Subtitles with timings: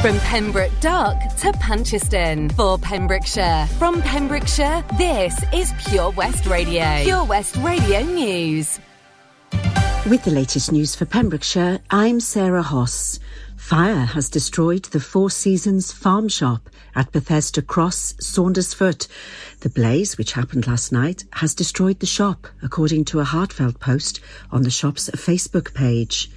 [0.00, 3.66] From Pembroke Dock to Puncheston for Pembrokeshire.
[3.78, 7.02] From Pembrokeshire, this is Pure West Radio.
[7.02, 8.80] Pure West Radio News.
[10.08, 13.20] With the latest news for Pembrokeshire, I'm Sarah Hoss.
[13.56, 19.08] Fire has destroyed the Four Seasons farm shop at Bethesda Cross, Saundersfoot.
[19.60, 24.20] The blaze, which happened last night, has destroyed the shop, according to a heartfelt post
[24.50, 26.30] on the shop's Facebook page.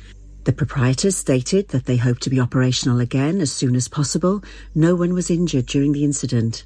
[0.43, 4.43] The proprietors stated that they hope to be operational again as soon as possible.
[4.73, 6.63] No one was injured during the incident.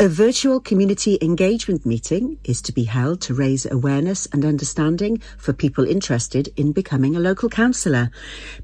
[0.00, 5.52] A virtual community engagement meeting is to be held to raise awareness and understanding for
[5.52, 8.10] people interested in becoming a local councillor.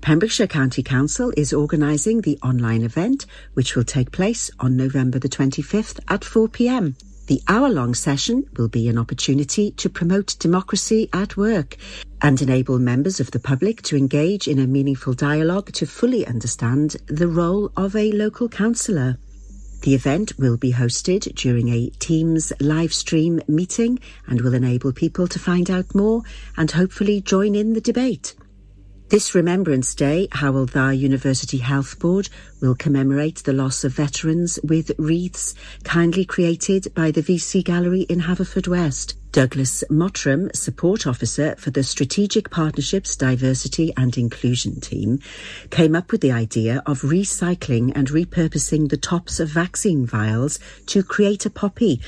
[0.00, 5.28] Pembrokeshire County Council is organising the online event, which will take place on November the
[5.28, 6.94] 25th at 4pm.
[7.26, 11.76] The hour long session will be an opportunity to promote democracy at work
[12.20, 16.96] and enable members of the public to engage in a meaningful dialogue to fully understand
[17.06, 19.16] the role of a local councillor.
[19.84, 25.28] The event will be hosted during a Teams live stream meeting and will enable people
[25.28, 26.22] to find out more
[26.56, 28.34] and hopefully join in the debate.
[29.14, 32.28] This Remembrance Day, Hywel Dda University Health Board
[32.60, 35.54] will commemorate the loss of veterans with wreaths
[35.84, 39.14] kindly created by the VC Gallery in Haverfordwest.
[39.30, 45.20] Douglas Mottram, Support Officer for the Strategic Partnerships Diversity and Inclusion Team,
[45.70, 51.04] came up with the idea of recycling and repurposing the tops of vaccine vials to
[51.04, 52.00] create a poppy.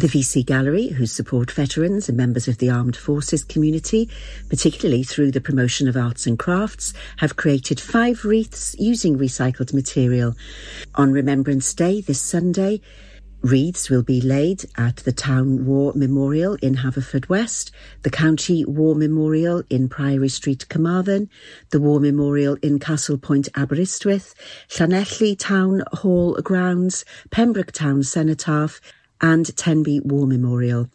[0.00, 4.08] The VC Gallery, who support veterans and members of the armed forces community,
[4.48, 10.34] particularly through the promotion of arts and crafts, have created five wreaths using recycled material.
[10.94, 12.80] On Remembrance Day this Sunday,
[13.42, 17.70] Wreaths will be laid at the Town War Memorial in Haverfordwest,
[18.02, 21.28] the County War Memorial in Priory Street, Carmarthen,
[21.72, 24.34] the War Memorial in Castle Point, Aberystwyth,
[24.70, 28.80] Llanelli Town Hall Grounds, Pembroke Town Cenotaph,
[29.20, 30.88] and Tenby War Memorial.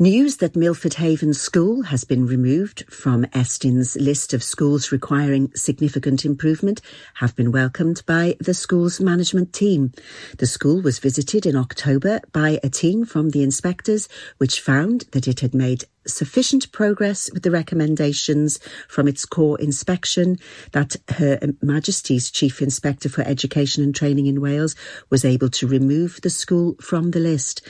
[0.00, 6.24] News that Milford Haven School has been removed from Estyn's list of schools requiring significant
[6.24, 6.80] improvement
[7.14, 9.92] have been welcomed by the school's management team.
[10.38, 15.28] The school was visited in October by a team from the inspectors, which found that
[15.28, 20.38] it had made sufficient progress with the recommendations from its core inspection
[20.72, 24.74] that Her Majesty's Chief Inspector for Education and Training in Wales
[25.10, 27.66] was able to remove the school from the list.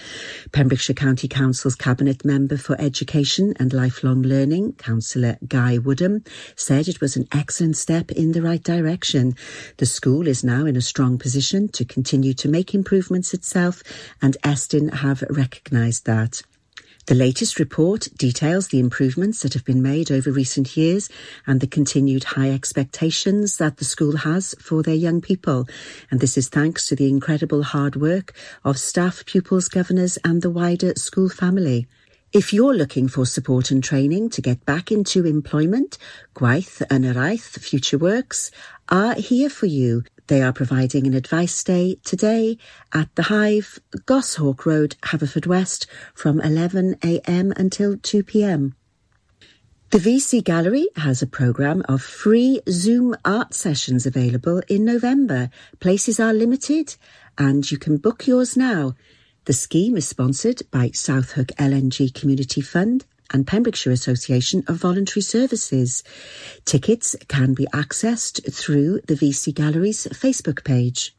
[0.53, 6.25] Pembrokeshire County Council's Cabinet Member for Education and Lifelong Learning, Councillor Guy Woodham,
[6.57, 9.35] said it was an excellent step in the right direction.
[9.79, 13.83] The school is now in a strong position to continue to make improvements itself
[14.23, 16.43] and Estyn have recognised that.
[17.07, 21.11] The latest report details the improvements that have been made over recent years
[21.47, 25.69] and the continued high expectations that the school has for their young people.
[26.11, 28.33] And this is thanks to the incredible hard work
[28.65, 31.87] of staff, pupils, governors and the wider school family.
[32.33, 35.99] If you're looking for support and training to get back into employment,
[36.35, 38.51] Gwaith and Araith Future Works
[38.89, 40.05] are here for you.
[40.27, 42.57] They are providing an advice day today
[42.95, 48.73] at the Hive, Goshawk Road, Haverfordwest from 11am until 2pm.
[49.91, 55.51] The VC Gallery has a programme of free Zoom art sessions available in November.
[55.79, 56.97] Places are limited
[57.37, 58.95] and you can book yours now.
[59.45, 63.05] The scheme is sponsored by South Hook LNG Community Fund
[63.35, 66.05] and Pembrokeshire Association of Voluntary Services.
[66.65, 71.15] Tickets can be accessed through the VC Gallery's Facebook page.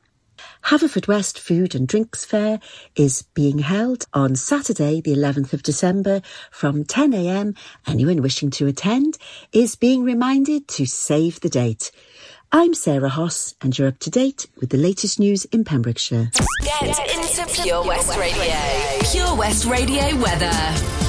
[0.66, 2.60] Haverfordwest Food and Drinks Fair
[2.96, 6.22] is being held on Saturday, the 11th of December
[6.52, 7.56] from 10am.
[7.86, 9.18] Anyone wishing to attend
[9.52, 11.92] is being reminded to save the date.
[12.52, 16.32] I'm Sarah Hoss, and you're up to date with the latest news in Pembrokeshire.
[16.64, 19.12] Get into Pure West Radio.
[19.12, 21.05] Pure West Radio weather.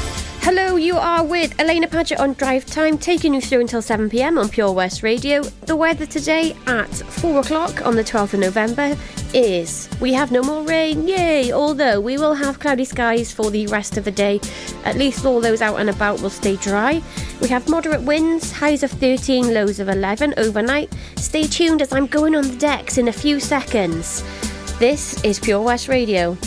[0.48, 4.38] Hello, you are with Alaina Paget on Drive Time, taking you through until 7 pm
[4.38, 5.42] on Pure West Radio.
[5.42, 8.96] The weather today at 4 o'clock on the 12th of November
[9.34, 11.50] is we have no more rain, yay!
[11.50, 14.38] Although we will have cloudy skies for the rest of the day.
[14.84, 17.02] At least all those out and about will stay dry.
[17.40, 20.94] We have moderate winds, highs of 13, lows of 11 overnight.
[21.16, 24.22] Stay tuned as I'm going on the decks in a few seconds.
[24.78, 26.38] This is Pure West Radio.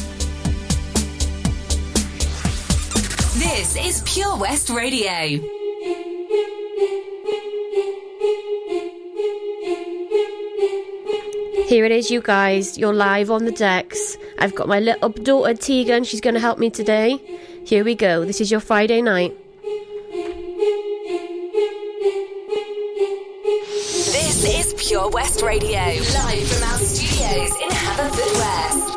[3.33, 5.39] This is Pure West Radio.
[11.67, 12.75] Here it is, you guys.
[12.75, 14.17] You're live on the decks.
[14.39, 16.05] I've got my little daughter Tegan.
[16.05, 17.21] She's going to help me today.
[17.65, 18.25] Here we go.
[18.25, 19.37] This is your Friday night.
[23.75, 28.69] This is Pure West Radio, live from our studios in Haverfordwest.
[28.79, 28.88] Just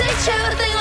[0.00, 0.79] take your thing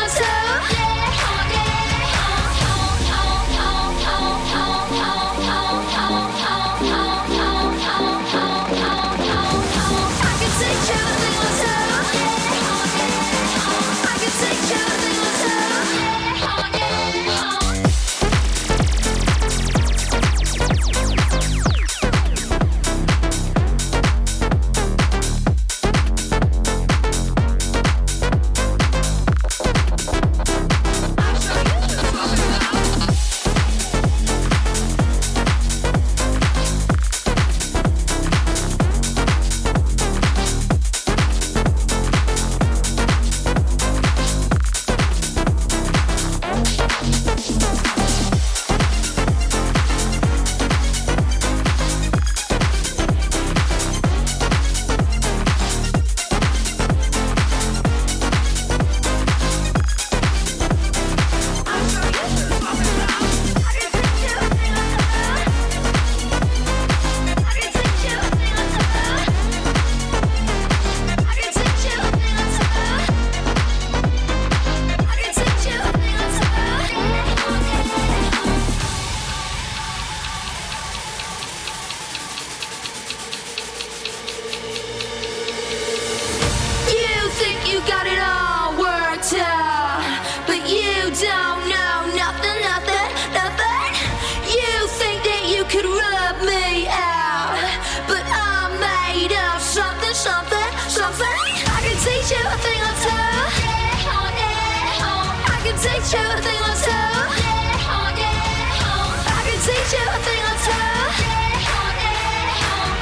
[109.91, 110.71] you a thing or two.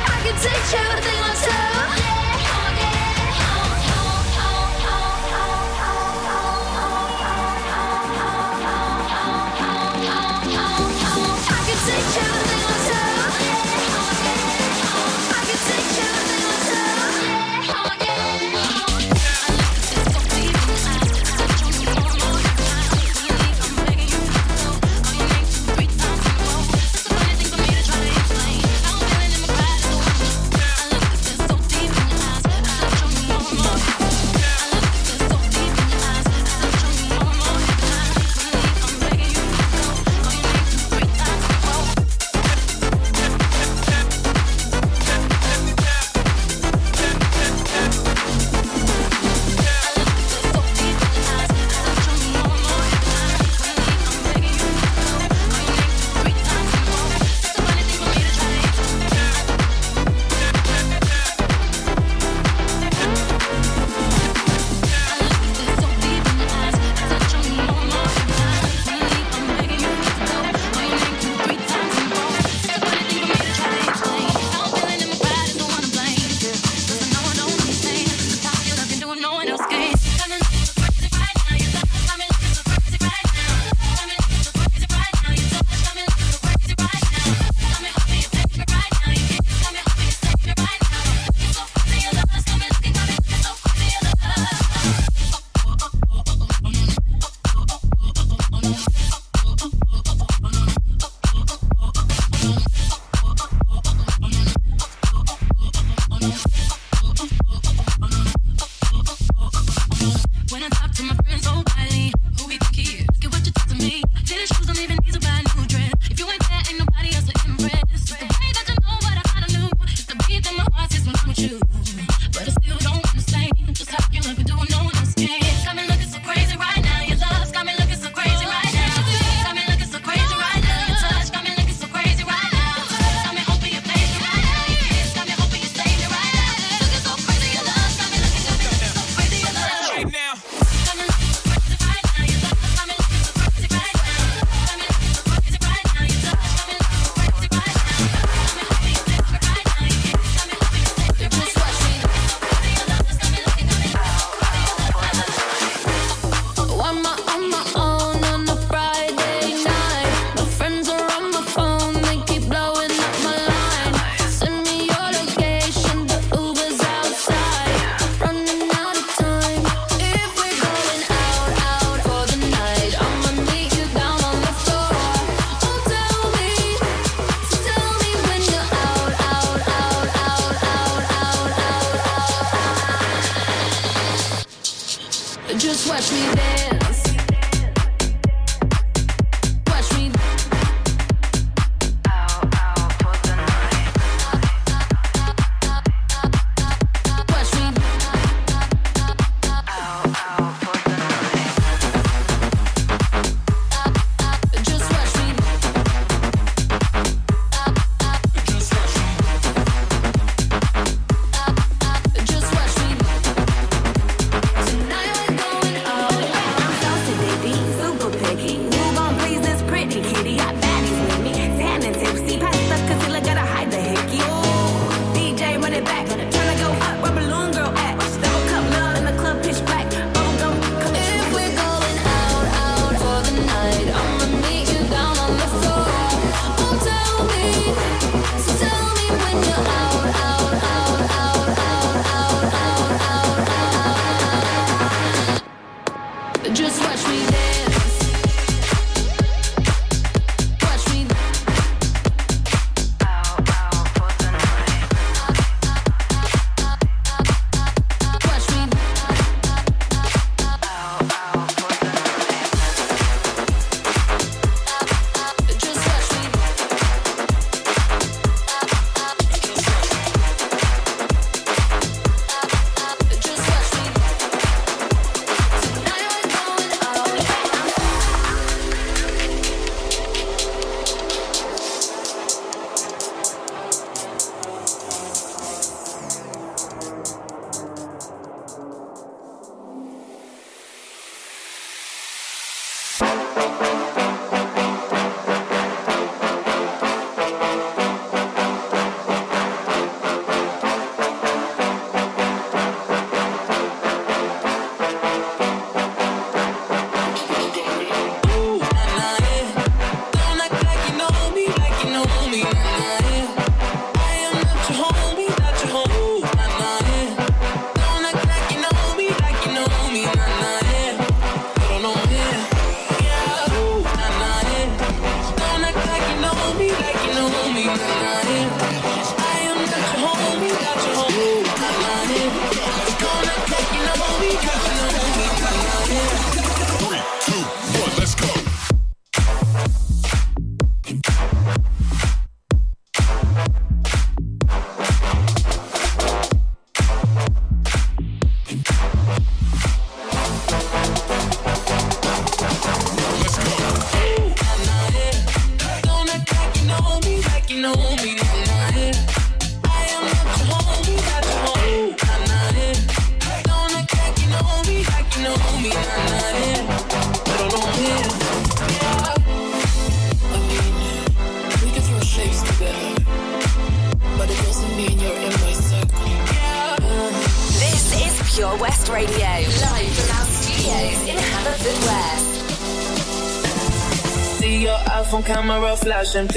[0.08, 1.66] I can teach you a thing or two.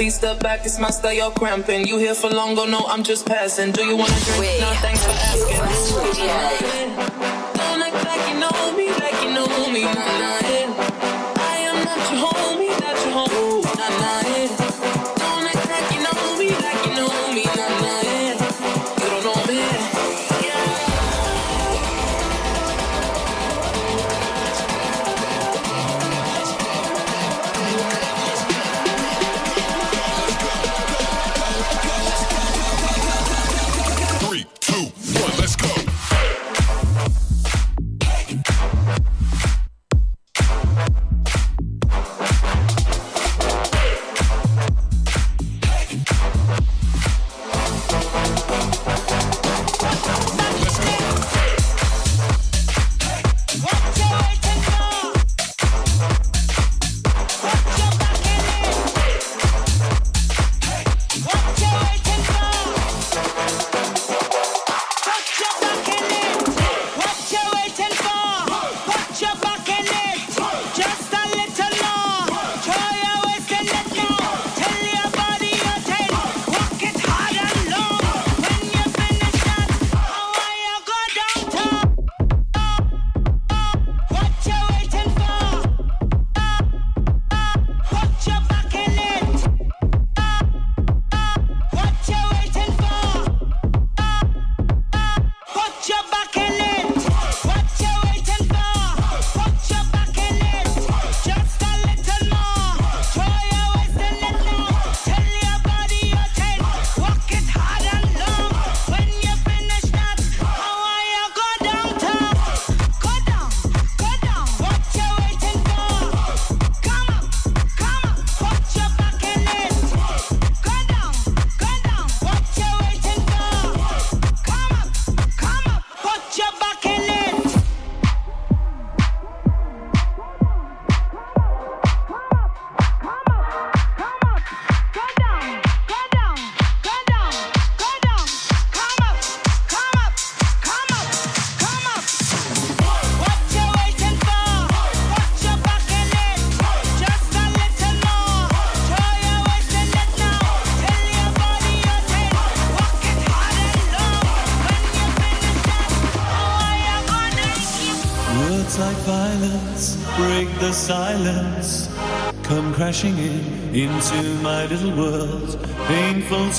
[0.01, 1.85] Please step back, it's my style, you're cramping.
[1.85, 3.71] You here for long, go no, I'm just passing.
[3.71, 4.39] Do you wanna drink?
[4.39, 5.57] We no, thanks for asking.
[7.53, 9.83] Don't act like you know me, like you know me.
[9.83, 10.40] Nah, nah,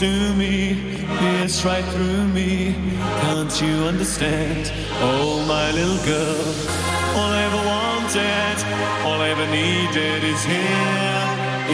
[0.03, 0.77] to me,
[1.43, 2.75] it's right through me.
[3.23, 4.73] Can't you understand?
[4.99, 6.43] Oh, my little girl,
[7.15, 8.57] all I ever wanted,
[9.07, 11.23] all I ever needed is here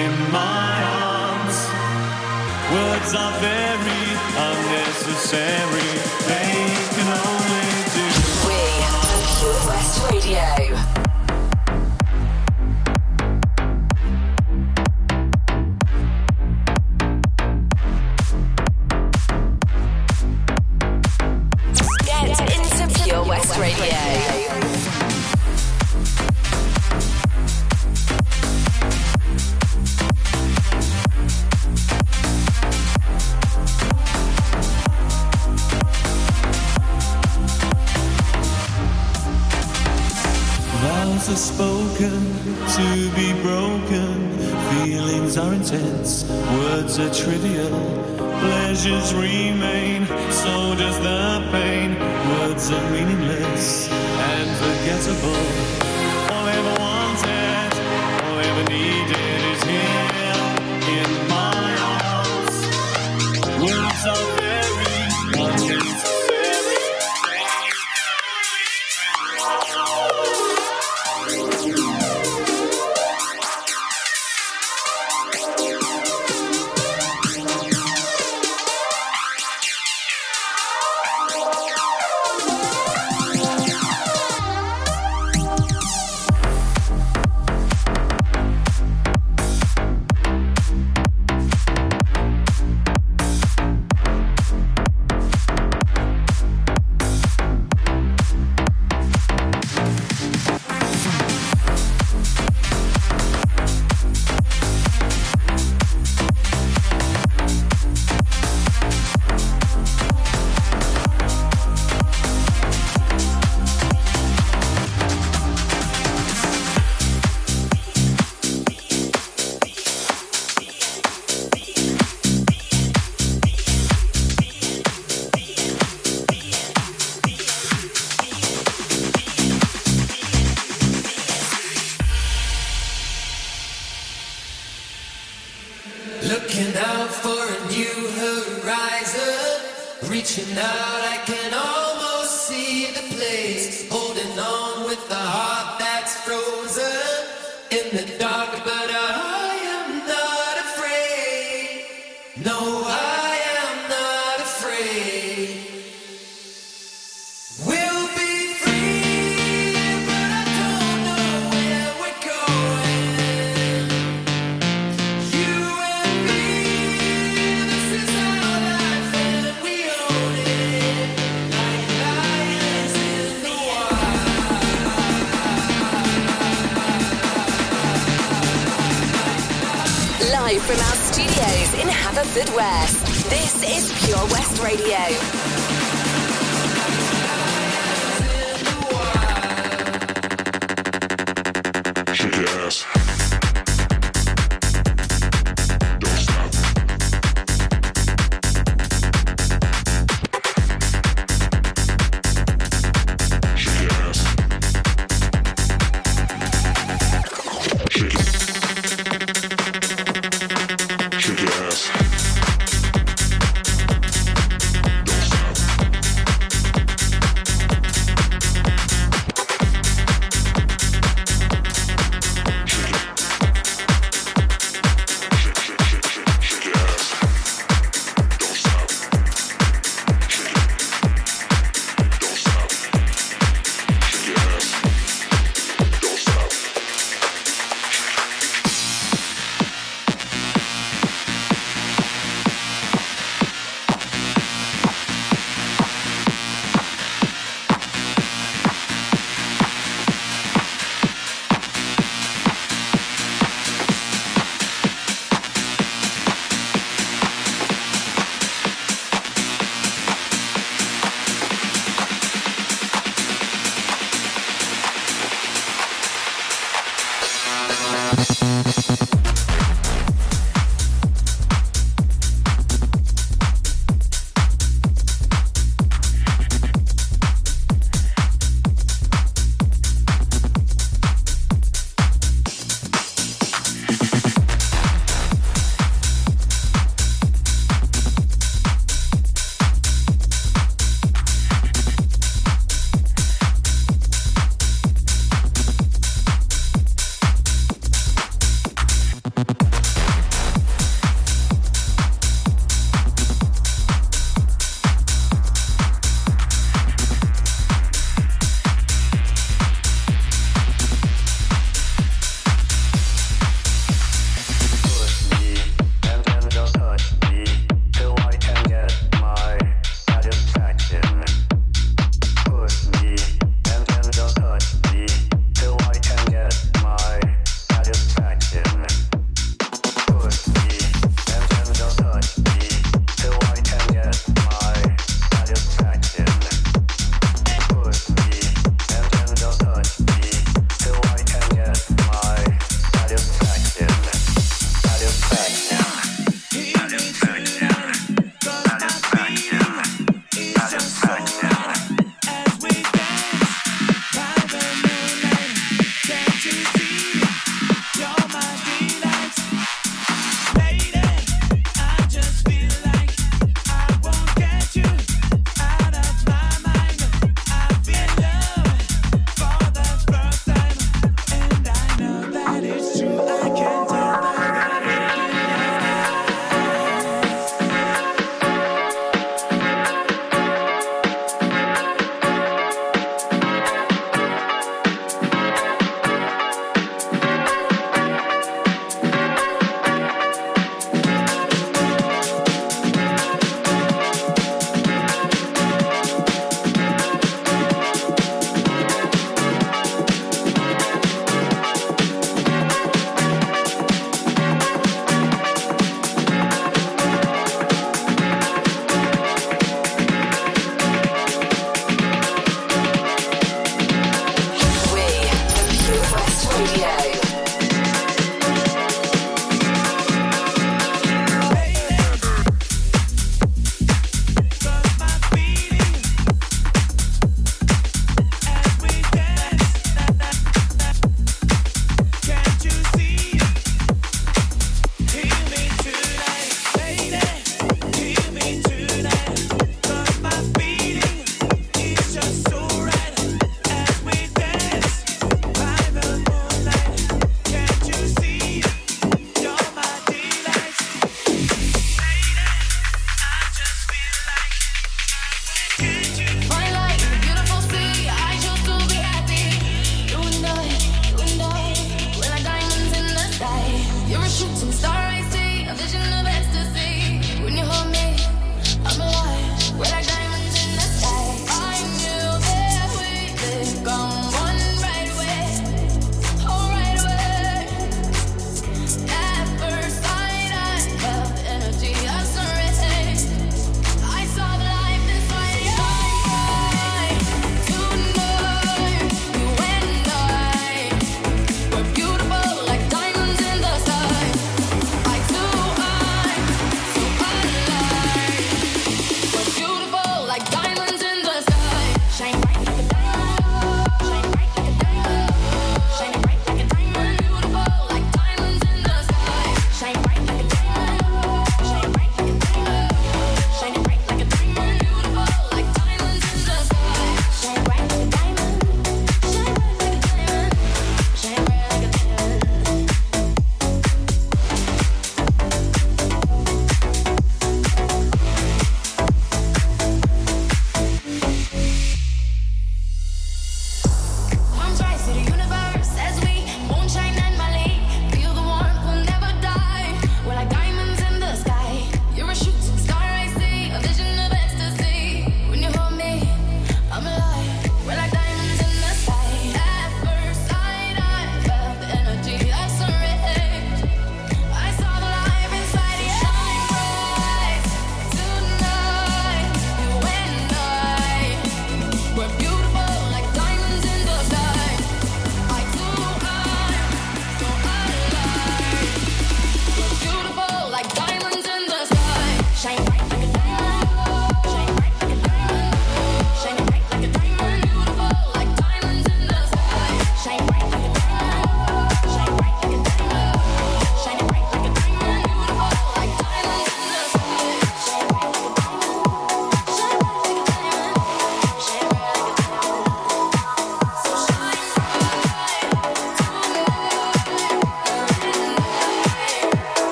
[0.00, 0.74] in my
[1.16, 1.58] arms.
[2.76, 4.04] Words are very
[4.50, 6.39] unnecessary.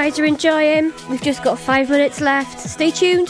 [0.00, 0.94] Guys are enjoying.
[1.10, 2.58] We've just got five minutes left.
[2.58, 3.28] Stay tuned.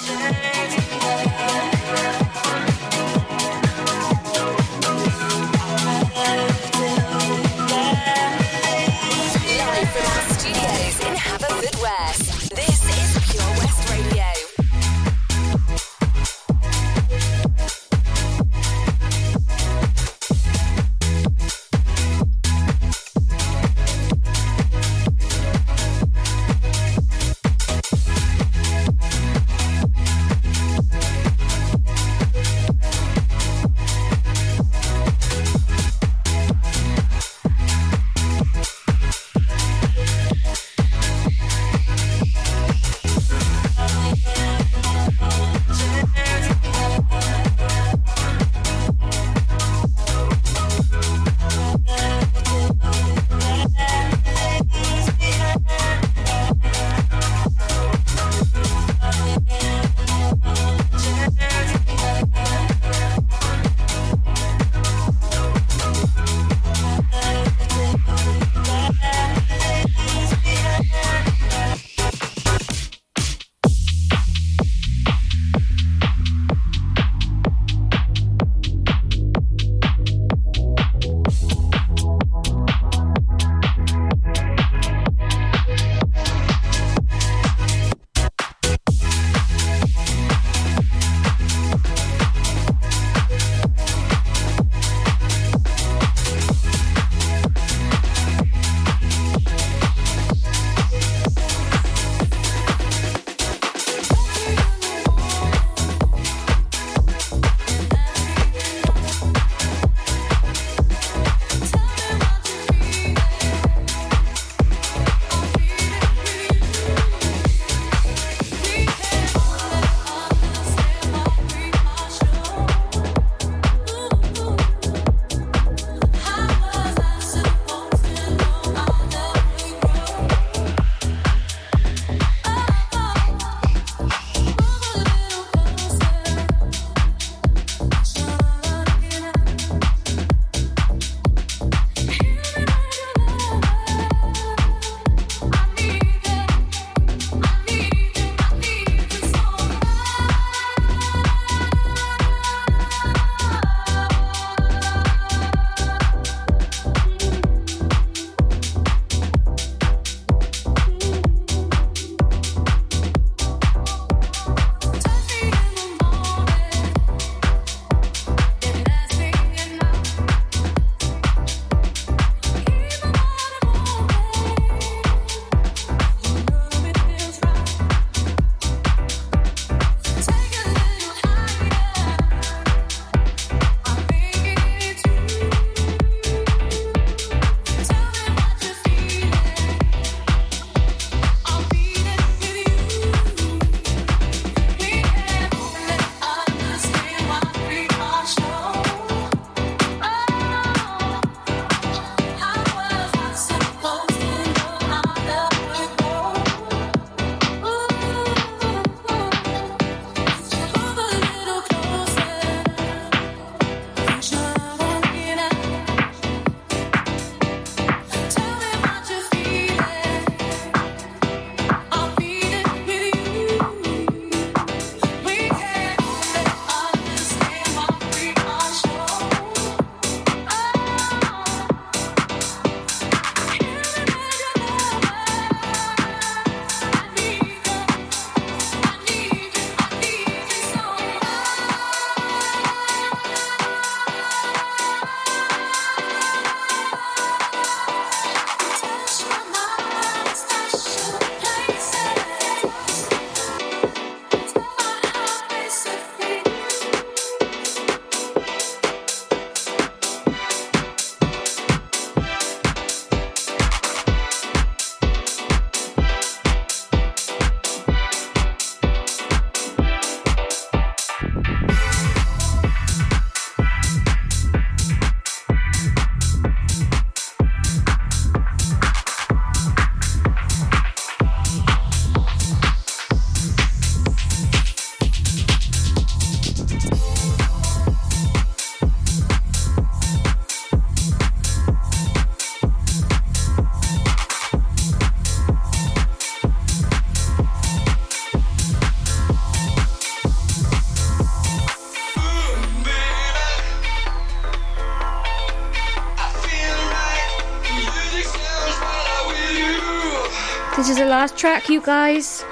[310.80, 312.42] This is the last track, you guys.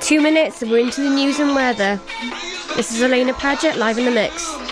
[0.00, 2.00] Two minutes, and we're into the news and weather.
[2.74, 4.71] This is Alaina Paget live in the mix.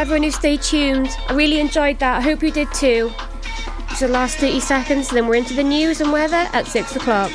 [0.00, 1.10] Everyone who stayed tuned.
[1.28, 2.16] I really enjoyed that.
[2.16, 3.12] I hope you did too.
[3.90, 7.30] It's the last 30 seconds, then we're into the news and weather at 6 o'clock.